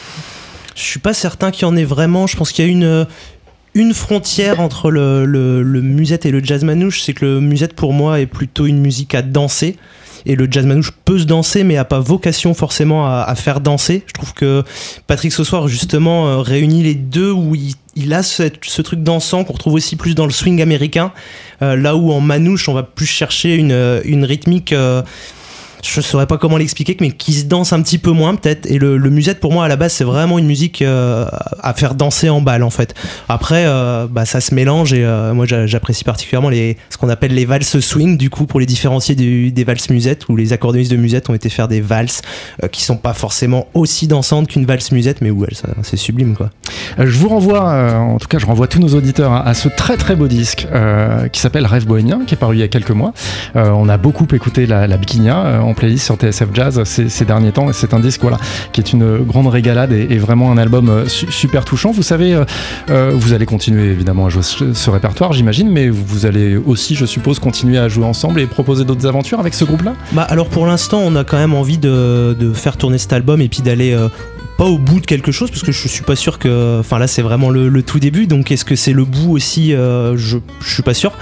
Je 0.75 0.83
suis 0.83 1.01
pas 1.01 1.13
certain 1.13 1.51
qu'il 1.51 1.67
y 1.67 1.71
en 1.71 1.77
ait 1.77 1.85
vraiment. 1.85 2.27
Je 2.27 2.37
pense 2.37 2.53
qu'il 2.53 2.65
y 2.65 2.69
a 2.69 2.71
une, 2.71 3.07
une 3.75 3.95
frontière 3.95 4.61
entre 4.61 4.91
le, 4.91 5.65
musette 5.83 6.27
et 6.27 6.31
le 6.31 6.43
jazz 6.43 6.65
manouche. 6.65 7.03
C'est 7.03 7.13
que 7.13 7.25
le 7.25 7.41
musette, 7.41 7.75
pour 7.75 7.93
moi, 7.93 8.21
est 8.21 8.27
plutôt 8.27 8.67
une 8.67 8.81
musique 8.81 9.15
à 9.15 9.23
danser. 9.23 9.77
Et 10.27 10.37
le 10.37 10.47
jazz 10.51 10.67
manouche 10.67 10.93
peut 11.05 11.19
se 11.19 11.25
danser, 11.25 11.65
mais 11.65 11.79
a 11.79 11.85
pas 11.85 12.01
vocation 12.01 12.53
forcément 12.53 13.07
à, 13.07 13.35
faire 13.37 13.61
danser. 13.61 14.03
Je 14.07 14.13
trouve 14.13 14.35
que 14.35 14.63
Patrick 15.07 15.33
Sossoir, 15.33 15.67
justement, 15.67 16.29
euh, 16.29 16.37
réunit 16.39 16.83
les 16.83 16.95
deux 16.95 17.31
où 17.31 17.55
il, 17.55 17.75
il 17.97 18.13
a 18.13 18.23
ce 18.23 18.83
truc 18.83 19.03
dansant 19.03 19.45
qu'on 19.45 19.55
retrouve 19.55 19.75
aussi 19.75 19.97
plus 19.97 20.15
dans 20.15 20.27
le 20.27 20.33
swing 20.33 20.61
américain. 20.61 21.13
Euh, 21.63 21.77
là 21.77 21.97
où 21.97 22.13
en 22.13 22.21
manouche, 22.21 22.69
on 22.69 22.75
va 22.75 22.83
plus 22.83 23.07
chercher 23.07 23.55
une, 23.55 23.73
euh, 23.73 24.01
rythmique. 24.05 24.75
Je 25.83 26.01
saurais 26.01 26.27
pas 26.27 26.39
comment 26.39 26.57
l'expliquer, 26.57 26.97
mais 27.01 27.11
qui 27.11 27.33
se 27.33 27.45
danse 27.47 27.73
un 27.73 27.83
petit 27.83 27.99
peu 27.99 28.11
moins 28.11 28.35
peut-être. 28.35 28.67
Et 28.71 28.79
le, 28.79 28.99
musette 29.11 29.41
pour 29.41 29.53
moi 29.53 29.65
à 29.65 29.69
la 29.69 29.77
base 29.77 29.93
c'est 29.93 30.05
vraiment 30.05 30.39
une 30.39 30.47
musique 30.47 30.83
euh, 30.83 31.27
à 31.63 31.75
faire 31.75 31.95
danser 31.95 32.29
en 32.29 32.41
balle 32.41 32.63
en 32.63 32.71
fait. 32.71 32.95
Après 33.29 33.65
euh, 33.67 34.07
bah, 34.09 34.25
ça 34.25 34.41
se 34.41 34.55
mélange 34.55 34.93
et 34.93 35.05
euh, 35.05 35.35
moi 35.35 35.47
j'a- 35.47 35.67
j'apprécie 35.67 36.05
particulièrement 36.05 36.49
les, 36.49 36.77
ce 36.91 36.97
qu'on 36.97 37.09
appelle 37.09 37.35
les 37.35 37.45
valses 37.45 37.81
swing 37.81 38.17
du 38.17 38.31
coup 38.31 38.47
pour 38.47 38.61
les 38.61 38.67
différencier 38.67 39.15
des 39.15 39.65
valses 39.65 39.91
musette 39.91 40.29
où 40.29 40.37
les 40.37 40.53
accordéonistes 40.53 40.93
de 40.93 40.97
musette 40.97 41.29
ont 41.29 41.35
été 41.35 41.49
faire 41.49 41.67
des 41.67 41.81
valses 41.81 42.23
qui 42.71 42.85
sont 42.85 42.97
pas 42.97 43.15
forcément 43.15 43.67
aussi 43.75 44.07
dansantes 44.07 44.49
qu'une 44.49 44.67
valse 44.67 44.93
musette 44.93 45.21
mais 45.21 45.31
où 45.31 45.45
elles 45.45 45.57
c'est 45.83 45.97
sublime 45.97 46.37
quoi. 46.37 46.51
Je 46.99 47.19
vous 47.19 47.29
renvoie, 47.29 47.73
en 47.99 48.19
tout 48.19 48.29
cas, 48.29 48.39
je 48.39 48.47
renvoie 48.47 48.67
tous 48.67 48.81
nos 48.81 48.95
auditeurs 48.95 49.33
à, 49.33 49.55
ce 49.55 49.69
très 49.69 49.97
très 49.97 50.17
beau 50.17 50.29
disque 50.29 50.67
qui 51.33 51.41
s'appelle 51.41 51.67
Rêve 51.67 51.87
bohémien, 51.87 52.21
qui 52.27 52.35
est 52.35 52.37
paru 52.39 52.57
il 52.57 52.61
y 52.61 52.63
a 52.63 52.69
quelques 52.69 52.91
mois. 52.91 53.13
On 53.55 53.89
a 53.89 53.97
beaucoup 53.97 54.27
écouté 54.33 54.67
la, 54.67 54.87
la 54.87 54.97
Bikinia 54.97 55.63
en 55.71 55.75
playlist 55.75 56.05
sur 56.05 56.17
TSF 56.17 56.49
Jazz 56.53 56.83
ces, 56.85 57.25
derniers 57.25 57.53
temps, 57.53 57.71
et 57.71 57.73
c'est 57.73 57.95
un 57.95 58.01
disque 58.01 58.21
voilà 58.23 58.39
qui 58.73 58.81
est 58.81 58.93
une 58.93 59.19
grande 59.19 59.47
régalade 59.47 59.93
et, 59.93 60.19
vraiment 60.19 60.53
un 60.53 60.59
album 60.59 60.89
euh, 60.89 61.07
su- 61.07 61.31
super 61.31 61.65
touchant. 61.65 61.93
Vous 61.93 62.03
savez, 62.03 62.35
euh, 62.35 62.45
euh, 62.91 63.13
vous 63.15 63.33
allez 63.33 63.47
continuer 63.47 63.85
évidemment 63.91 64.27
à 64.27 64.29
jouer 64.29 64.43
ce, 64.43 64.91
répertoire, 64.91 65.33
j'imagine, 65.33 65.71
mais 65.71 65.89
vous 65.89 66.27
allez 66.27 66.57
aussi, 66.57 66.95
je 66.95 67.07
suppose, 67.07 67.39
continuer 67.39 67.79
à 67.79 67.89
jouer 67.89 68.05
ensemble 68.05 68.41
et 68.41 68.47
proposer 68.47 68.85
d'autres 68.85 69.07
aventures 69.07 69.41
avec 69.41 69.55
ce 69.55 69.65
groupe-là? 69.65 69.95
Bah 70.13 70.27
alors 70.29 70.49
pour 70.49 70.67
l'instant 70.67 71.01
on 71.03 71.15
a 71.17 71.25
quand 71.25 71.39
même 71.39 71.55
envie 71.55 71.79
de, 71.79 72.53
faire 72.55 72.77
tourner 72.77 72.99
cet 72.99 73.13
album 73.13 73.41
et 73.41 73.49
puis 73.49 73.63
d'aller 73.63 73.97
pas 74.61 74.67
au 74.67 74.77
bout 74.77 75.01
de 75.01 75.07
quelque 75.07 75.33
chose 75.33 75.49
parce 75.51 75.63
que 75.63 75.73
je 75.73 75.89
suis 75.89 76.03
pas 76.03 76.17
sûr 76.17 76.39
que 76.39 76.81
enfin 76.81 76.99
là 76.99 77.07
c'est 77.07 77.23
vraiment 77.23 77.49
le, 77.49 77.83
tout 77.83 77.99
début 77.99 78.27
donc 78.27 78.53
est-ce 78.53 78.67
que 78.67 78.77
c'est 78.77 78.93
le 78.93 79.07
bout 79.07 79.31
aussi 79.31 79.73
euh, 79.73 80.19
je, 80.19 80.37
suis 80.61 80.83
pas 80.83 80.93
sûr. 80.93 81.13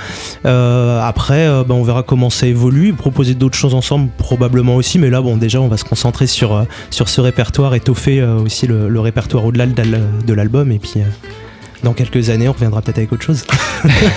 Euh, 0.45 1.01
après 1.01 1.47
euh, 1.47 1.63
bah, 1.63 1.77
on 1.77 1.85
verra 1.85 2.03
comment 2.03 2.31
ça 2.31 2.49
évolue. 2.49 2.95
Proposer 2.95 3.35
d'autres 3.35 3.57
choses 3.57 3.75
ensemble 3.75 4.09
probablement 4.19 4.75
aussi 4.75 4.99
mais 4.99 5.09
là 5.09 5.23
bon 5.23 5.37
déjà 5.37 5.61
on 5.61 5.69
va 5.69 5.77
se 5.77 5.85
concentrer 5.85 6.27
sur, 6.27 6.67
sur 6.91 7.09
ce 7.09 7.21
répertoire 7.21 7.77
étoffer 7.77 8.25
aussi 8.25 8.67
le, 8.67 8.89
le 8.89 8.99
répertoire 8.99 9.45
au-delà 9.45 9.67
de 9.67 9.77
l'al- 9.83 10.03
de 10.27 10.35
l'album 10.35 10.73
et 10.73 10.81
puis 10.81 10.95
dans 11.83 11.93
quelques 11.93 12.31
années 12.31 12.49
on 12.49 12.53
reviendra 12.53 12.83
peut-être 12.83 12.99
avec 12.99 13.13
autre 13.13 13.23
chose 13.23 13.45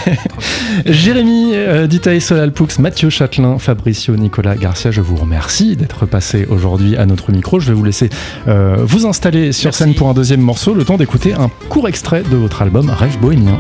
Jérémy 0.86 1.52
euh, 1.54 1.88
Ditaï 1.88 2.22
Solalpoux, 2.22 2.68
Mathieu 2.80 3.10
Châtelain, 3.10 3.58
Fabricio 3.60 4.16
Nicolas 4.16 4.56
Garcia, 4.56 4.92
je 4.92 5.02
vous 5.02 5.16
remercie 5.16 5.76
d'être 5.76 6.06
passé 6.06 6.46
aujourd'hui 6.50 6.96
à 6.98 7.06
notre 7.06 7.32
micro. 7.32 7.60
Je 7.60 7.68
vais 7.68 7.74
vous 7.74 7.84
laisser 7.84 8.10
euh, 8.48 8.78
vous 8.80 9.06
installer 9.06 9.52
sur 9.52 9.68
Merci. 9.68 9.84
scène 9.84 9.96
pour 9.96 10.10
un 10.10 10.14
deuxième 10.14 10.42
morceau, 10.42 10.74
le 10.74 10.86
temps 10.86 10.98
d'écouter 10.98 11.34
un 11.34 11.50
court 11.70 11.88
extrait 11.88 12.24
de 12.24 12.36
votre 12.36 12.62
album 12.62 12.90
Rêve 12.90 13.18
bohémien. 13.20 13.60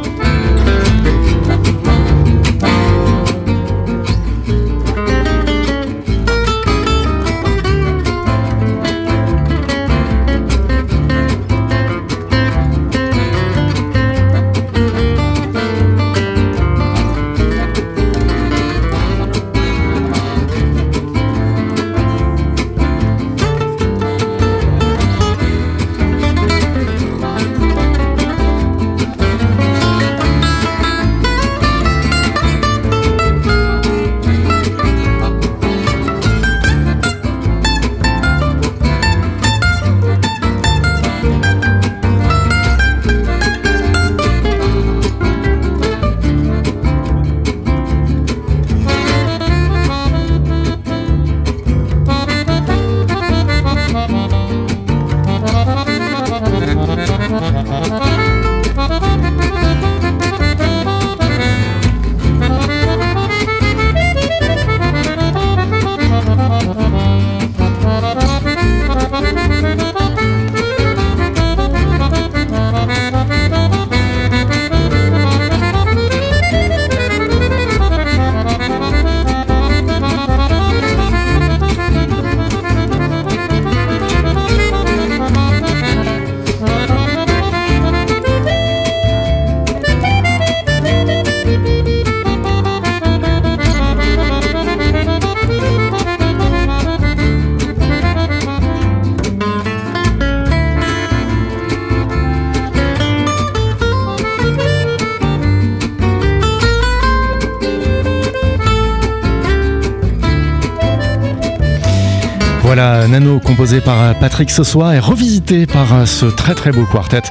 Voilà, 112.73 113.05
Nano 113.05 113.41
composé 113.41 113.81
par 113.81 114.17
Patrick 114.17 114.49
Sossois 114.49 114.95
et 114.95 114.99
revisité 114.99 115.65
par 115.65 116.07
ce 116.07 116.25
très 116.25 116.55
très 116.55 116.71
beau 116.71 116.85
quartet. 116.85 117.23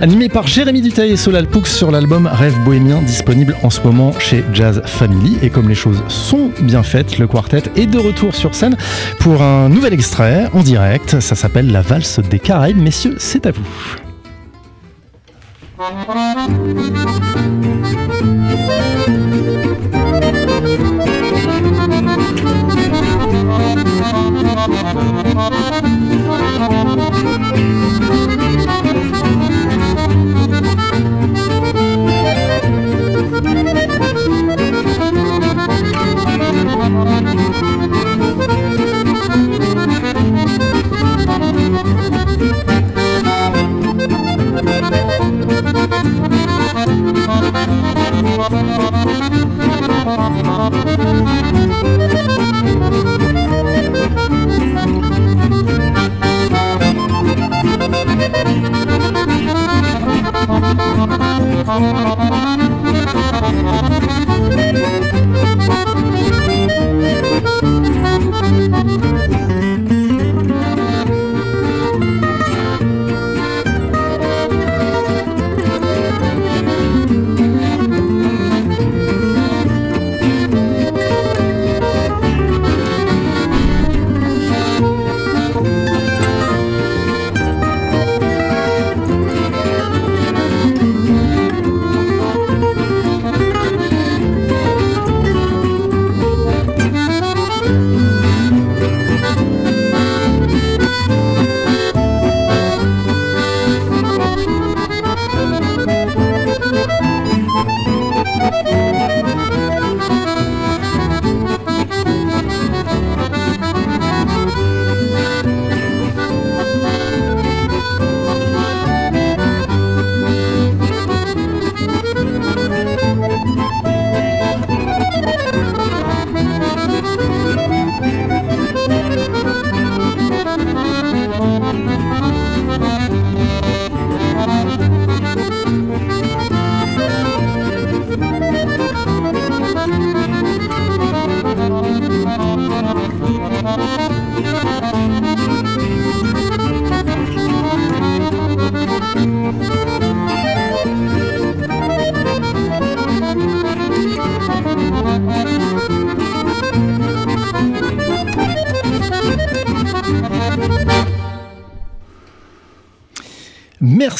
Animé 0.00 0.28
par 0.28 0.48
Jérémy 0.48 0.82
Dutail 0.82 1.12
et 1.12 1.16
Solal 1.16 1.46
Poux 1.46 1.64
sur 1.64 1.92
l'album 1.92 2.26
Rêve 2.26 2.58
bohémien 2.64 3.00
disponible 3.00 3.56
en 3.62 3.70
ce 3.70 3.80
moment 3.82 4.12
chez 4.18 4.44
Jazz 4.52 4.82
Family. 4.84 5.38
Et 5.42 5.50
comme 5.50 5.68
les 5.68 5.76
choses 5.76 6.02
sont 6.08 6.50
bien 6.60 6.82
faites, 6.82 7.18
le 7.20 7.28
quartet 7.28 7.62
est 7.76 7.86
de 7.86 7.98
retour 7.98 8.34
sur 8.34 8.52
scène 8.52 8.76
pour 9.20 9.42
un 9.42 9.68
nouvel 9.68 9.92
extrait 9.92 10.48
en 10.54 10.64
direct. 10.64 11.20
Ça 11.20 11.36
s'appelle 11.36 11.70
La 11.70 11.82
valse 11.82 12.18
des 12.18 12.40
Caraïbes. 12.40 12.82
Messieurs, 12.82 13.14
c'est 13.20 13.46
à 13.46 13.52
vous. 13.52 13.62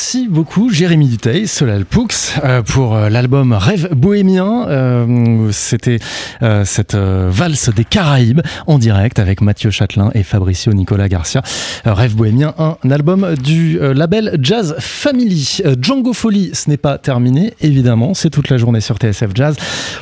Merci 0.00 0.28
beaucoup 0.28 0.70
Jérémy 0.70 1.08
Duteil, 1.08 1.46
Solal 1.46 1.84
Poux, 1.84 2.08
euh, 2.42 2.62
pour 2.62 2.96
euh, 2.96 3.10
l'album 3.10 3.52
Rêve 3.52 3.90
bohémien. 3.94 4.66
Euh, 4.66 5.50
c'était 5.52 5.98
cette 6.64 6.94
valse 6.94 7.68
des 7.68 7.84
Caraïbes 7.84 8.40
en 8.66 8.78
direct 8.78 9.18
avec 9.18 9.42
Mathieu 9.42 9.70
Châtelain 9.70 10.10
et 10.14 10.22
Fabricio 10.22 10.72
Nicolas 10.72 11.10
Garcia. 11.10 11.42
Rêve 11.84 12.16
bohémien, 12.16 12.54
un 12.58 12.90
album 12.90 13.34
du 13.34 13.78
label 13.78 14.38
Jazz 14.40 14.74
Family. 14.78 15.60
Django 15.78 16.14
Folie, 16.14 16.50
ce 16.54 16.70
n'est 16.70 16.78
pas 16.78 16.96
terminé, 16.96 17.52
évidemment. 17.60 18.14
C'est 18.14 18.30
toute 18.30 18.48
la 18.48 18.56
journée 18.56 18.80
sur 18.80 18.96
TSF 18.96 19.32
Jazz. 19.34 19.56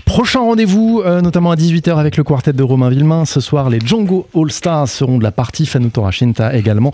Prochain 0.05 0.41
rendez-vous, 0.41 1.03
notamment 1.05 1.51
à 1.51 1.57
18h 1.57 1.97
avec 1.97 2.17
le 2.17 2.23
quartet 2.23 2.53
de 2.53 2.63
Romain 2.63 2.91
Villemain. 2.91 3.25
Ce 3.25 3.41
soir, 3.41 3.69
les 3.69 3.81
Django 3.81 4.29
All 4.37 4.53
Stars 4.53 4.89
seront 4.89 5.19
de 5.19 5.25
la 5.25 5.33
partie. 5.33 5.67
Fanutora 5.67 6.13
Shinta 6.13 6.55
également. 6.55 6.93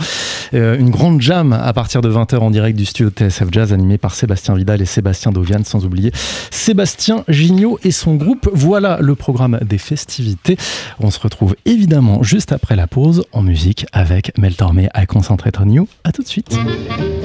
une 0.53 0.91
grande 0.91 1.21
jam 1.21 1.53
à 1.53 1.73
partir 1.75 2.01
de 2.01 2.11
20h 2.11 2.39
en 2.39 2.51
direct 2.51 2.79
du 2.79 2.87
studio 2.95 3.11
TSF 3.11 3.49
Jazz 3.51 3.73
animé 3.73 3.99
par 3.99 4.15
Sébastien 4.15 4.55
Vidal 4.55 4.81
et 4.81 4.85
Sébastien 4.85 5.33
Dovian, 5.33 5.65
sans 5.65 5.85
oublier 5.85 6.13
Sébastien 6.53 7.25
Gignot 7.29 7.77
et 7.83 7.91
son 7.91 8.15
groupe. 8.15 8.49
Voilà 8.53 8.99
le 9.01 9.17
programme 9.17 9.59
des 9.65 9.79
festivités. 9.79 10.57
On 11.01 11.11
se 11.11 11.19
retrouve 11.19 11.57
évidemment 11.65 12.23
juste 12.23 12.53
après 12.53 12.77
la 12.77 12.87
pause 12.87 13.25
en 13.33 13.43
musique 13.43 13.85
avec 13.93 14.39
Mel 14.39 14.55
Tormé 14.55 14.91
à 14.95 15.07
Concentrate 15.07 15.59
New. 15.67 15.89
A 16.05 16.13
tout 16.13 16.23
de 16.23 16.29
suite. 16.29 16.57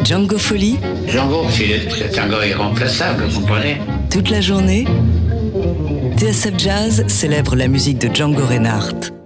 Django 0.03 0.39
Folie. 0.39 0.79
Django, 1.07 1.45
c'est 1.51 2.17
un 2.17 2.27
gars 2.27 2.47
irremplaçable, 2.47 3.25
vous 3.25 3.41
comprenez? 3.41 3.77
Toute 4.09 4.31
la 4.31 4.41
journée, 4.41 4.87
TSF 6.17 6.57
Jazz 6.57 7.05
célèbre 7.07 7.55
la 7.55 7.67
musique 7.67 7.99
de 7.99 8.09
Django 8.11 8.43
Reinhardt. 8.43 9.18